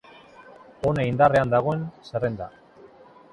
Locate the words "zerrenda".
2.09-2.49